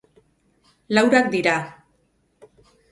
[0.97, 1.55] Laurak dira.